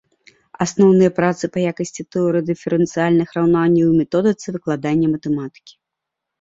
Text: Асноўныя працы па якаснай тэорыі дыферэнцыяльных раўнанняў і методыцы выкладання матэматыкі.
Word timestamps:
Асноўныя 0.65 1.11
працы 1.19 1.43
па 1.57 1.65
якаснай 1.73 2.07
тэорыі 2.15 2.47
дыферэнцыяльных 2.49 3.29
раўнанняў 3.37 3.87
і 3.89 3.97
методыцы 4.01 4.47
выкладання 4.59 5.07
матэматыкі. 5.15 5.73